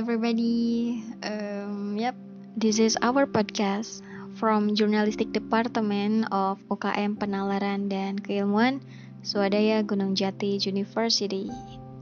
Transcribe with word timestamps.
everybody. 0.00 1.04
Um, 1.20 2.00
yep, 2.00 2.16
this 2.56 2.80
is 2.80 2.96
our 3.04 3.28
podcast 3.28 4.00
from 4.40 4.72
Journalistic 4.72 5.28
Department 5.36 6.24
of 6.32 6.56
UKM 6.72 7.20
Penalaran 7.20 7.92
dan 7.92 8.16
Keilmuan 8.16 8.80
Swadaya 9.20 9.84
Gunung 9.84 10.16
Jati 10.16 10.56
University. 10.56 11.52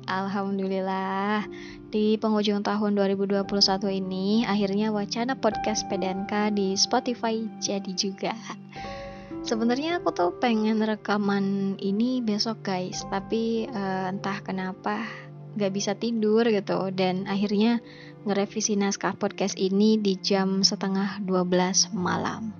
Alhamdulillah, 0.06 1.50
di 1.90 2.14
penghujung 2.22 2.62
tahun 2.62 2.94
2021 2.94 3.42
ini 3.90 4.46
akhirnya 4.46 4.94
wacana 4.94 5.34
podcast 5.34 5.82
PDNK 5.90 6.54
di 6.54 6.78
Spotify 6.78 7.50
jadi 7.58 7.92
juga. 7.98 8.38
Sebenarnya 9.42 9.98
aku 9.98 10.14
tuh 10.14 10.38
pengen 10.38 10.78
rekaman 10.86 11.74
ini 11.82 12.22
besok 12.22 12.62
guys, 12.62 13.02
tapi 13.10 13.66
uh, 13.66 14.06
entah 14.06 14.38
kenapa 14.46 15.02
gak 15.58 15.74
bisa 15.74 15.92
tidur 15.98 16.46
gitu. 16.46 16.88
Dan 16.94 17.26
akhirnya 17.26 17.82
ngerevisi 18.24 18.78
naskah 18.78 19.18
podcast 19.18 19.58
ini 19.58 19.98
di 19.98 20.14
jam 20.16 20.62
setengah 20.62 21.20
12 21.26 21.92
malam. 21.92 22.54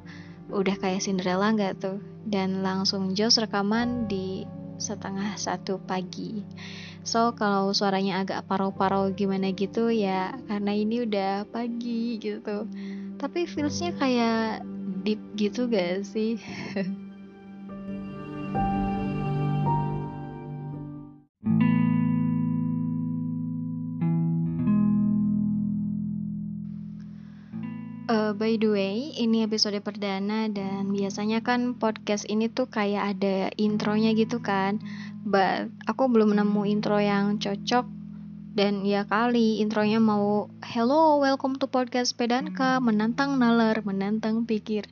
Udah 0.50 0.74
kayak 0.80 1.04
Cinderella 1.04 1.54
nggak 1.54 1.74
tuh? 1.80 1.98
Dan 2.26 2.66
langsung 2.66 3.14
jos 3.14 3.38
rekaman 3.38 4.10
di 4.10 4.44
setengah 4.78 5.38
satu 5.38 5.78
pagi. 5.78 6.42
So 7.06 7.32
kalau 7.32 7.72
suaranya 7.72 8.20
agak 8.20 8.44
parau-parau 8.50 9.14
gimana 9.14 9.54
gitu 9.54 9.88
ya 9.88 10.36
karena 10.50 10.72
ini 10.76 11.06
udah 11.06 11.48
pagi 11.48 12.20
gitu. 12.20 12.68
Tapi 13.18 13.48
feelsnya 13.48 13.96
kayak 13.96 14.62
deep 15.02 15.20
gitu 15.40 15.70
gak 15.70 16.04
sih 16.04 16.36
Uh, 28.18 28.34
by 28.34 28.58
the 28.58 28.66
way, 28.66 29.14
ini 29.14 29.46
episode 29.46 29.78
perdana 29.78 30.50
dan 30.50 30.90
biasanya 30.90 31.38
kan 31.38 31.78
podcast 31.78 32.26
ini 32.26 32.50
tuh 32.50 32.66
kayak 32.66 33.14
ada 33.14 33.54
intronya 33.54 34.10
gitu 34.18 34.42
kan. 34.42 34.82
But 35.22 35.70
aku 35.86 36.10
belum 36.10 36.34
nemu 36.34 36.66
intro 36.66 36.98
yang 36.98 37.38
cocok. 37.38 37.86
Dan 38.58 38.82
ya 38.82 39.06
kali 39.06 39.62
intronya 39.62 40.02
mau 40.02 40.50
Hello, 40.66 41.22
welcome 41.22 41.62
to 41.62 41.70
podcast 41.70 42.18
Pedanka, 42.18 42.82
menantang 42.82 43.38
nalar, 43.38 43.86
menantang 43.86 44.50
pikir 44.50 44.90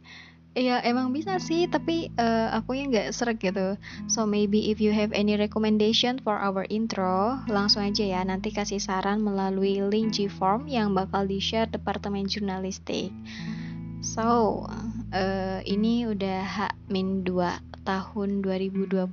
ya 0.57 0.81
emang 0.81 1.13
bisa 1.13 1.37
sih 1.37 1.69
tapi 1.69 2.09
uh, 2.17 2.49
aku 2.57 2.81
yang 2.81 2.89
nggak 2.89 3.13
serak 3.13 3.45
gitu. 3.45 3.77
So 4.09 4.25
maybe 4.25 4.73
if 4.73 4.81
you 4.81 4.89
have 4.97 5.13
any 5.13 5.37
recommendation 5.37 6.17
for 6.25 6.41
our 6.41 6.65
intro 6.73 7.37
langsung 7.53 7.85
aja 7.85 8.03
ya. 8.03 8.21
Nanti 8.25 8.57
kasih 8.57 8.81
saran 8.81 9.21
melalui 9.21 9.85
link 9.85 10.17
G-form 10.17 10.65
yang 10.65 10.97
bakal 10.97 11.29
di 11.29 11.45
share 11.45 11.69
departemen 11.69 12.25
jurnalistik. 12.25 13.13
So 14.01 14.65
uh, 15.13 15.61
ini 15.69 16.09
udah 16.09 16.41
hak 16.41 16.75
min 16.89 17.21
2 17.21 17.85
tahun 17.85 18.41
2022 18.41 19.13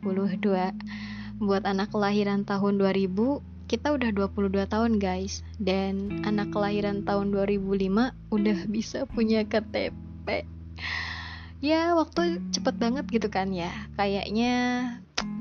buat 1.44 1.64
anak 1.68 1.92
kelahiran 1.92 2.48
tahun 2.48 2.80
2000 2.80 3.52
kita 3.68 3.90
udah 3.90 4.10
22 4.16 4.64
tahun 4.72 4.92
guys. 4.96 5.44
Dan 5.60 6.24
anak 6.24 6.56
kelahiran 6.56 7.04
tahun 7.04 7.36
2005 7.36 8.32
udah 8.32 8.58
bisa 8.72 9.04
punya 9.12 9.44
KTP 9.44 10.48
ya 11.64 11.96
waktu 11.96 12.44
cepet 12.52 12.76
banget 12.76 13.08
gitu 13.08 13.32
kan 13.32 13.56
ya. 13.56 13.72
Kayaknya 13.96 14.54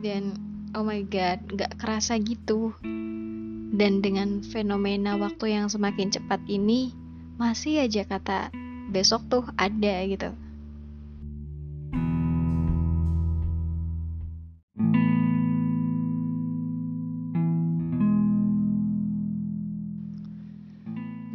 dan 0.07 0.39
oh 0.79 0.87
my 0.87 1.03
god 1.11 1.43
nggak 1.51 1.83
kerasa 1.83 2.15
gitu. 2.23 2.71
Dan 3.75 3.99
dengan 3.99 4.47
fenomena 4.47 5.19
waktu 5.19 5.59
yang 5.59 5.67
semakin 5.67 6.15
cepat 6.15 6.39
ini 6.47 6.95
masih 7.43 7.83
aja 7.83 8.07
kata 8.07 8.55
besok 8.95 9.27
tuh 9.27 9.45
ada 9.59 10.07
gitu. 10.07 10.31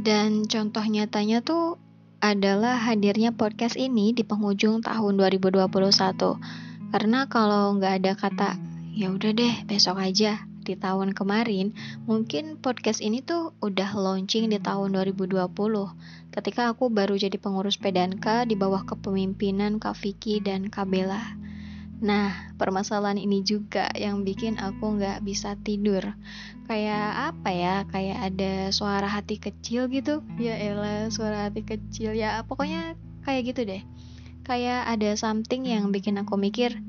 Dan 0.07 0.47
contoh 0.47 0.85
nyatanya 0.88 1.44
tuh 1.44 1.75
adalah 2.19 2.81
hadirnya 2.81 3.33
podcast 3.33 3.78
ini 3.78 4.13
di 4.13 4.25
penghujung 4.25 4.81
tahun 4.81 5.13
2021. 5.22 5.67
Karena 6.89 7.19
kalau 7.29 7.78
nggak 7.78 7.94
ada 8.03 8.11
kata, 8.17 8.50
ya 8.97 9.13
udah 9.13 9.31
deh 9.35 9.55
besok 9.69 10.01
aja 10.01 10.41
di 10.67 10.75
tahun 10.75 11.16
kemarin, 11.16 11.72
mungkin 12.03 12.59
podcast 12.59 13.00
ini 13.00 13.23
tuh 13.23 13.55
udah 13.63 13.95
launching 13.95 14.51
di 14.51 14.59
tahun 14.59 14.91
2020 15.00 15.47
ketika 16.38 16.69
aku 16.69 16.91
baru 16.94 17.17
jadi 17.17 17.33
pengurus 17.39 17.81
PDNK 17.81 18.45
di 18.45 18.53
bawah 18.59 18.85
kepemimpinan 18.85 19.81
Kak 19.81 19.97
Vicky 19.97 20.38
dan 20.44 20.69
Kak 20.69 20.91
Bella. 20.91 21.47
Nah, 21.97 22.53
permasalahan 22.62 23.18
ini 23.18 23.41
juga 23.41 23.90
yang 23.97 24.22
bikin 24.22 24.62
aku 24.62 25.02
nggak 25.02 25.25
bisa 25.25 25.58
tidur. 25.66 26.13
Kayak 26.69 27.34
apa 27.34 27.50
ya? 27.50 27.75
Kayak 27.90 28.19
ada 28.34 28.53
suara 28.69 29.09
hati 29.09 29.41
kecil 29.41 29.90
gitu. 29.90 30.22
Ya 30.38 30.53
elah, 30.62 31.09
suara 31.09 31.50
hati 31.50 31.66
kecil. 31.66 32.13
Ya 32.13 32.46
pokoknya 32.46 32.94
kayak 33.25 33.41
gitu 33.50 33.62
deh. 33.66 33.81
Kayak 34.46 34.88
ada 34.88 35.12
something 35.18 35.68
yang 35.68 35.91
bikin 35.91 36.16
aku 36.22 36.40
mikir, 36.40 36.80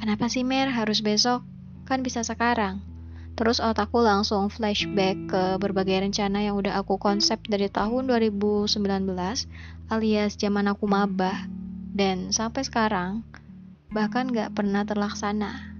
kenapa 0.00 0.26
sih 0.26 0.42
Mer 0.42 0.72
harus 0.72 1.04
besok? 1.04 1.46
Kan 1.86 2.02
bisa 2.02 2.24
sekarang. 2.26 2.82
Terus 3.34 3.58
otakku 3.58 3.98
langsung 4.02 4.46
flashback 4.50 5.18
ke 5.26 5.42
berbagai 5.58 6.06
rencana 6.06 6.42
yang 6.42 6.54
udah 6.58 6.78
aku 6.78 6.98
konsep 6.98 7.42
dari 7.46 7.66
tahun 7.66 8.06
2019 8.06 8.70
alias 9.90 10.38
zaman 10.38 10.70
aku 10.70 10.86
mabah. 10.86 11.46
Dan 11.94 12.34
sampai 12.34 12.66
sekarang, 12.66 13.22
bahkan 13.94 14.26
gak 14.34 14.58
pernah 14.58 14.82
terlaksana. 14.82 15.70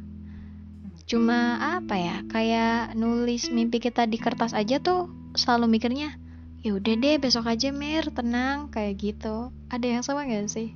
Cuma 1.10 1.58
apa 1.76 1.98
ya, 1.98 2.16
kayak 2.30 2.94
nulis 2.94 3.50
mimpi 3.50 3.82
kita 3.82 4.06
di 4.06 4.22
kertas 4.22 4.54
aja 4.54 4.78
tuh 4.78 5.10
selalu 5.34 5.76
mikirnya, 5.76 6.14
ya 6.62 6.78
udah 6.78 6.94
deh 6.94 7.18
besok 7.18 7.50
aja 7.50 7.74
Mir, 7.74 8.06
tenang, 8.14 8.70
kayak 8.70 9.02
gitu. 9.02 9.50
Ada 9.66 9.98
yang 9.98 10.02
sama 10.06 10.30
gak 10.30 10.46
sih? 10.46 10.70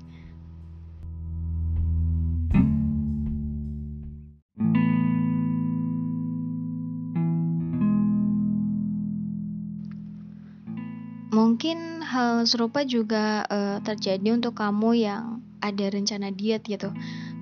Mungkin 11.31 12.03
hal 12.03 12.51
serupa 12.51 12.83
juga 12.83 13.47
uh, 13.47 13.79
terjadi 13.87 14.35
untuk 14.35 14.59
kamu 14.59 14.91
yang 15.07 15.39
ada 15.59 15.87
rencana 15.91 16.31
diet 16.31 16.63
gitu 16.67 16.95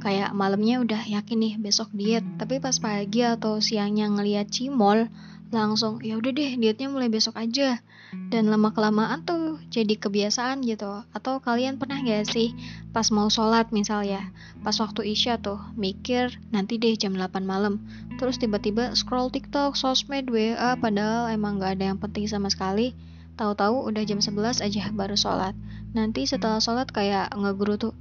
kayak 0.06 0.30
malamnya 0.38 0.78
udah 0.78 1.02
yakin 1.02 1.38
nih 1.42 1.54
besok 1.58 1.90
diet. 1.90 2.22
Tapi 2.38 2.62
pas 2.62 2.78
pagi 2.78 3.26
atau 3.26 3.58
siangnya 3.58 4.06
ngeliat 4.06 4.46
cimol 4.54 5.10
langsung 5.50 6.02
ya 6.02 6.18
udah 6.18 6.30
deh 6.30 6.54
dietnya 6.54 6.86
mulai 6.86 7.10
besok 7.10 7.34
aja. 7.34 7.82
Dan 8.30 8.46
lama 8.46 8.70
kelamaan 8.70 9.26
tuh 9.26 9.58
jadi 9.66 9.98
kebiasaan 9.98 10.62
gitu. 10.62 11.02
Atau 11.10 11.42
kalian 11.42 11.82
pernah 11.82 11.98
gak 12.06 12.30
sih 12.30 12.54
pas 12.94 13.10
mau 13.10 13.26
sholat 13.26 13.74
misal 13.74 14.06
ya 14.06 14.30
pas 14.62 14.78
waktu 14.78 15.10
isya 15.10 15.42
tuh 15.42 15.58
mikir 15.74 16.38
nanti 16.54 16.78
deh 16.78 16.94
jam 16.94 17.18
8 17.18 17.42
malam. 17.42 17.82
Terus 18.22 18.38
tiba-tiba 18.38 18.94
scroll 18.94 19.34
tiktok 19.34 19.74
sosmed 19.74 20.30
wa 20.30 20.78
padahal 20.78 21.34
emang 21.34 21.58
gak 21.58 21.82
ada 21.82 21.90
yang 21.90 21.98
penting 21.98 22.30
sama 22.30 22.46
sekali. 22.46 22.94
Tahu-tahu 23.34 23.90
udah 23.90 24.06
jam 24.06 24.22
11 24.22 24.62
aja 24.62 24.86
baru 24.94 25.18
sholat. 25.18 25.58
Nanti 25.98 26.30
setelah 26.30 26.62
sholat 26.62 26.94
kayak 26.94 27.34
ngeguru 27.34 27.74
tuh 27.74 27.92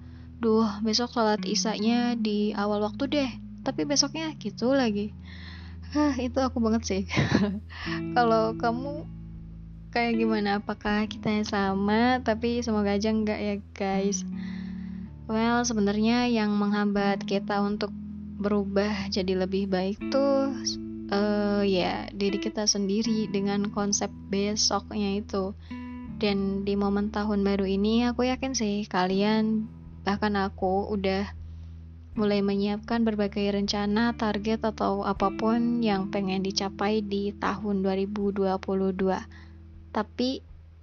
duh 0.46 0.70
besok 0.86 1.10
sholat 1.10 1.42
isanya 1.50 2.14
di 2.14 2.54
awal 2.54 2.86
waktu 2.86 3.10
deh. 3.10 3.32
Tapi 3.66 3.82
besoknya 3.90 4.30
gitu 4.38 4.78
lagi. 4.78 5.10
Hah, 5.90 6.14
itu 6.22 6.38
aku 6.38 6.62
banget 6.62 6.86
sih. 6.86 7.02
Kalau 8.16 8.54
kamu 8.54 9.10
kayak 9.90 10.22
gimana? 10.22 10.62
Apakah 10.62 11.10
kita 11.10 11.34
yang 11.34 11.50
sama 11.50 12.22
tapi 12.22 12.62
semoga 12.62 12.94
aja 12.94 13.10
enggak 13.10 13.42
ya 13.42 13.56
guys? 13.74 14.22
Well 15.26 15.66
sebenarnya 15.66 16.30
yang 16.30 16.54
menghambat 16.54 17.26
kita 17.26 17.66
untuk 17.66 17.90
berubah 18.38 19.10
jadi 19.10 19.50
lebih 19.50 19.66
baik 19.66 19.98
tuh 20.14 20.54
uh, 21.10 21.66
ya 21.66 22.06
diri 22.14 22.38
kita 22.38 22.70
sendiri 22.70 23.26
dengan 23.34 23.74
konsep 23.74 24.14
besoknya 24.30 25.18
itu. 25.18 25.58
Dan 26.22 26.70
di 26.70 26.78
momen 26.78 27.10
tahun 27.10 27.42
baru 27.42 27.66
ini 27.66 28.06
aku 28.06 28.30
yakin 28.30 28.54
sih 28.54 28.86
kalian 28.86 29.66
Bahkan 30.06 30.38
aku 30.38 30.94
udah 30.94 31.34
mulai 32.16 32.40
menyiapkan 32.46 33.02
berbagai 33.02 33.50
rencana, 33.52 34.14
target 34.14 34.62
atau 34.64 35.02
apa 35.02 35.34
pun 35.34 35.82
yang 35.82 36.14
pengen 36.14 36.46
dicapai 36.46 37.02
di 37.02 37.34
tahun 37.36 37.82
2022. 37.82 38.56
Tapi 39.90 40.30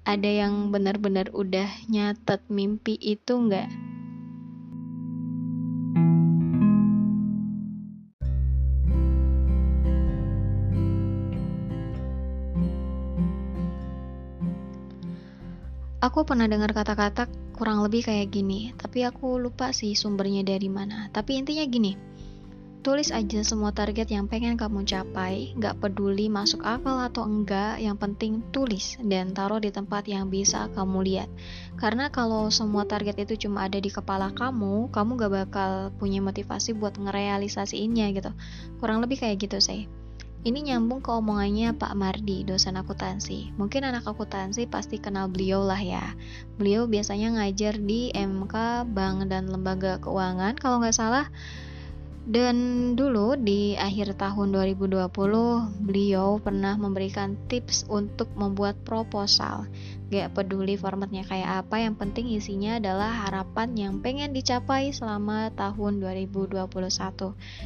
ada 0.03 0.31
yang 0.31 0.75
benar-benar 0.75 1.31
udah 1.31 1.71
nyatet 1.87 2.43
mimpi 2.51 2.99
itu 2.99 3.39
nggak? 3.39 3.93
aku 16.03 16.27
pernah 16.27 16.51
dengar 16.51 16.75
kata-kata 16.75 17.31
kurang 17.63 17.79
lebih 17.87 18.03
kayak 18.03 18.35
gini, 18.35 18.75
tapi 18.75 19.07
aku 19.07 19.39
lupa 19.39 19.71
sih 19.71 19.95
sumbernya 19.95 20.43
dari 20.43 20.67
mana. 20.67 21.07
Tapi 21.15 21.39
intinya 21.39 21.63
gini, 21.63 21.95
tulis 22.83 23.15
aja 23.15 23.39
semua 23.47 23.71
target 23.71 24.11
yang 24.11 24.27
pengen 24.27 24.59
kamu 24.59 24.83
capai, 24.83 25.55
gak 25.63 25.79
peduli 25.79 26.27
masuk 26.27 26.59
akal 26.67 26.99
atau 26.99 27.23
enggak, 27.23 27.79
yang 27.79 27.95
penting 27.95 28.43
tulis 28.51 28.99
dan 29.07 29.31
taruh 29.31 29.63
di 29.63 29.71
tempat 29.71 30.11
yang 30.11 30.27
bisa 30.27 30.75
kamu 30.75 31.07
lihat. 31.07 31.31
Karena 31.79 32.11
kalau 32.11 32.51
semua 32.51 32.83
target 32.83 33.23
itu 33.23 33.47
cuma 33.47 33.71
ada 33.71 33.79
di 33.79 33.95
kepala 33.95 34.35
kamu, 34.35 34.91
kamu 34.91 35.11
gak 35.23 35.33
bakal 35.47 35.71
punya 36.03 36.19
motivasi 36.19 36.75
buat 36.75 36.99
ngerealisasiinnya 36.99 38.11
gitu. 38.19 38.35
Kurang 38.83 39.07
lebih 39.07 39.23
kayak 39.23 39.39
gitu 39.39 39.63
sih. 39.63 39.87
Ini 40.43 40.75
nyambung 40.75 41.07
ke 41.07 41.15
omongannya 41.15 41.71
Pak 41.79 41.95
Mardi, 41.95 42.43
dosen 42.43 42.75
akuntansi. 42.75 43.55
Mungkin 43.55 43.87
anak 43.87 44.11
akuntansi 44.11 44.67
pasti 44.67 44.99
kenal 44.99 45.31
beliau 45.31 45.63
lah 45.63 45.79
ya. 45.79 46.19
Beliau 46.59 46.91
biasanya 46.91 47.39
ngajar 47.39 47.79
di 47.79 48.11
MK, 48.11 48.83
Bank 48.91 49.31
dan 49.31 49.47
Lembaga 49.47 50.03
Keuangan. 50.03 50.59
Kalau 50.59 50.83
nggak 50.83 50.99
salah, 50.99 51.31
dan 52.23 52.57
dulu 52.95 53.35
di 53.35 53.75
akhir 53.75 54.15
tahun 54.15 54.55
2020, 54.55 55.11
beliau 55.83 56.39
pernah 56.39 56.79
memberikan 56.79 57.35
tips 57.51 57.83
untuk 57.91 58.31
membuat 58.39 58.79
proposal. 58.87 59.67
Gak 60.13 60.31
peduli 60.39 60.79
formatnya 60.79 61.27
kayak 61.27 61.67
apa, 61.67 61.83
yang 61.83 61.99
penting 61.99 62.31
isinya 62.31 62.79
adalah 62.79 63.27
harapan 63.27 63.75
yang 63.75 63.95
pengen 63.99 64.31
dicapai 64.31 64.95
selama 64.95 65.51
tahun 65.59 65.99
2021. 65.99 66.63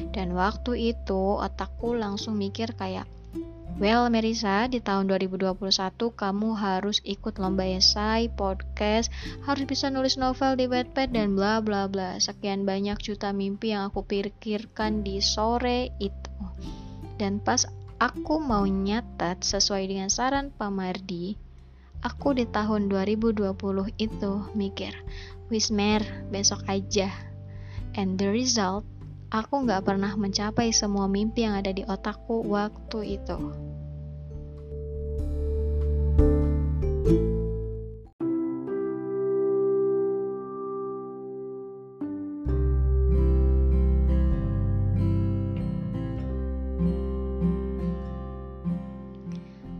Dan 0.09 0.33
waktu 0.33 0.95
itu 0.95 1.21
otakku 1.37 1.93
langsung 1.93 2.41
mikir 2.41 2.73
kayak, 2.73 3.05
Well, 3.77 4.09
Merisa, 4.09 4.65
di 4.65 4.81
tahun 4.81 5.05
2021 5.05 5.53
kamu 6.17 6.49
harus 6.57 6.97
ikut 7.05 7.37
lomba 7.37 7.61
esai, 7.61 8.25
podcast, 8.25 9.13
harus 9.45 9.69
bisa 9.69 9.93
nulis 9.93 10.17
novel 10.17 10.57
di 10.57 10.65
Wattpad 10.65 11.13
dan 11.13 11.37
bla 11.37 11.61
bla 11.61 11.85
bla. 11.85 12.17
Sekian 12.17 12.65
banyak 12.65 12.97
juta 12.97 13.29
mimpi 13.29 13.77
yang 13.77 13.93
aku 13.93 14.01
pikirkan 14.01 15.05
di 15.05 15.21
sore 15.21 15.93
itu. 16.01 16.33
Dan 17.21 17.37
pas 17.37 17.69
aku 18.01 18.41
mau 18.41 18.65
nyatat 18.65 19.45
sesuai 19.45 19.85
dengan 19.85 20.09
saran 20.09 20.49
Pak 20.49 20.73
Mardi, 20.73 21.37
aku 22.01 22.33
di 22.33 22.49
tahun 22.49 22.89
2020 22.89 23.53
itu 24.01 24.33
mikir, 24.57 24.93
Wismer, 25.53 26.01
besok 26.33 26.65
aja. 26.65 27.13
And 27.93 28.17
the 28.17 28.33
result, 28.33 28.89
aku 29.27 29.67
nggak 29.67 29.83
pernah 29.83 30.15
mencapai 30.15 30.71
semua 30.71 31.11
mimpi 31.11 31.43
yang 31.43 31.59
ada 31.59 31.71
di 31.75 31.83
otakku 31.83 32.47
waktu 32.47 33.19
itu. 33.19 33.39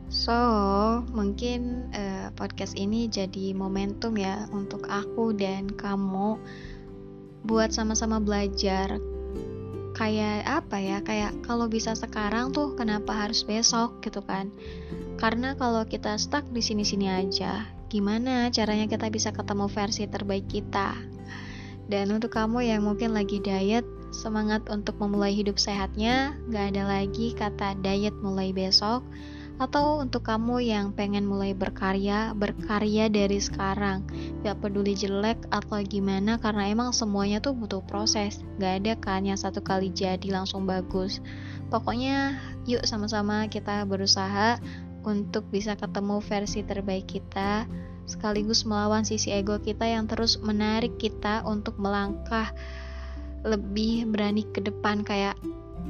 So, 0.07 0.35
mungkin 1.15 1.87
uh, 1.95 2.35
podcast 2.35 2.75
ini 2.75 3.07
jadi 3.07 3.55
momentum 3.55 4.19
ya 4.19 4.51
untuk 4.51 4.83
aku 4.91 5.31
dan 5.31 5.71
kamu 5.71 6.35
buat 7.47 7.71
sama-sama 7.71 8.19
belajar. 8.19 8.99
Kayak 9.97 10.45
apa 10.45 10.77
ya? 10.77 11.01
Kayak 11.01 11.41
kalau 11.41 11.65
bisa 11.65 11.97
sekarang 11.97 12.53
tuh 12.53 12.77
kenapa 12.77 13.17
harus 13.17 13.41
besok 13.41 13.97
gitu 14.05 14.21
kan? 14.21 14.53
Karena 15.17 15.57
kalau 15.57 15.81
kita 15.89 16.13
stuck 16.21 16.45
di 16.53 16.61
sini-sini 16.61 17.09
aja, 17.09 17.65
gimana 17.89 18.53
caranya 18.53 18.85
kita 18.85 19.09
bisa 19.09 19.33
ketemu 19.33 19.65
versi 19.65 20.05
terbaik 20.05 20.45
kita? 20.45 20.93
Dan 21.89 22.13
untuk 22.13 22.37
kamu 22.37 22.69
yang 22.69 22.85
mungkin 22.85 23.17
lagi 23.17 23.41
diet, 23.41 23.87
semangat 24.13 24.69
untuk 24.69 25.01
memulai 25.01 25.33
hidup 25.33 25.57
sehatnya, 25.57 26.37
gak 26.53 26.77
ada 26.77 26.83
lagi 26.85 27.33
kata 27.33 27.73
diet 27.81 28.13
mulai 28.21 28.53
besok 28.53 29.01
atau 29.57 29.97
untuk 29.97 30.21
kamu 30.21 30.61
yang 30.61 30.93
pengen 30.93 31.25
mulai 31.25 31.57
berkarya, 31.57 32.37
berkarya 32.37 33.09
dari 33.09 33.41
sekarang. 33.41 34.05
Gak 34.45 34.61
peduli 34.61 34.93
jelek 34.93 35.49
atau 35.49 35.81
gimana 35.81 36.37
karena 36.37 36.69
emang 36.69 36.93
semuanya 36.93 37.41
tuh 37.41 37.57
butuh 37.57 37.81
proses. 37.85 38.41
Gak 38.61 38.83
ada 38.83 38.93
kan 38.97 39.25
yang 39.25 39.39
satu 39.39 39.61
kali 39.65 39.89
jadi 39.89 40.29
langsung 40.29 40.69
bagus. 40.69 41.23
Pokoknya 41.73 42.37
yuk 42.69 42.85
sama-sama 42.85 43.49
kita 43.49 43.83
berusaha 43.87 44.61
untuk 45.07 45.47
bisa 45.49 45.79
ketemu 45.79 46.19
versi 46.19 46.61
terbaik 46.67 47.07
kita 47.07 47.63
sekaligus 48.07 48.63
melawan 48.63 49.03
sisi 49.03 49.35
ego 49.35 49.59
kita 49.59 49.83
yang 49.83 50.07
terus 50.07 50.39
menarik 50.39 50.95
kita 50.95 51.43
untuk 51.43 51.75
melangkah 51.75 52.55
lebih 53.43 54.07
berani 54.07 54.47
ke 54.47 54.63
depan 54.63 55.03
kayak 55.03 55.35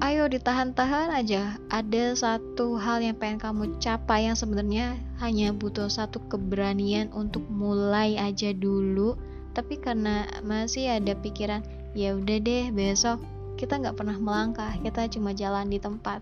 ayo 0.03 0.29
ditahan-tahan 0.29 1.11
aja. 1.11 1.57
Ada 1.67 2.13
satu 2.15 2.77
hal 2.77 3.01
yang 3.03 3.17
pengen 3.17 3.39
kamu 3.41 3.63
capai 3.81 4.29
yang 4.29 4.37
sebenarnya 4.37 4.99
hanya 5.19 5.51
butuh 5.51 5.89
satu 5.89 6.21
keberanian 6.29 7.09
untuk 7.11 7.43
mulai 7.49 8.15
aja 8.15 8.53
dulu. 8.53 9.17
Tapi 9.57 9.81
karena 9.81 10.29
masih 10.45 11.01
ada 11.01 11.17
pikiran 11.17 11.65
ya 11.97 12.13
udah 12.13 12.37
deh 12.37 12.69
besok 12.69 13.17
kita 13.57 13.81
nggak 13.81 13.97
pernah 13.97 14.13
melangkah 14.21 14.69
kita 14.85 15.09
cuma 15.09 15.33
jalan 15.33 15.67
di 15.67 15.81
tempat. 15.81 16.21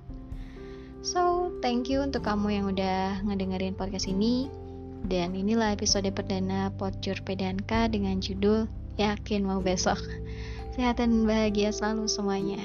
So 1.06 1.54
thank 1.62 1.92
you 1.92 2.02
untuk 2.02 2.26
kamu 2.26 2.58
yang 2.58 2.66
udah 2.72 3.22
ngedengerin 3.28 3.78
podcast 3.78 4.10
ini. 4.10 4.50
Dan 5.06 5.38
inilah 5.38 5.78
episode 5.78 6.10
perdana 6.10 6.74
Potjur 6.74 7.22
Pedanka 7.22 7.86
dengan 7.86 8.18
judul 8.18 8.66
Yakin 8.98 9.46
Mau 9.46 9.62
Besok. 9.62 10.02
Sehat 10.74 10.98
dan 10.98 11.30
bahagia 11.30 11.70
selalu 11.70 12.10
semuanya. 12.10 12.58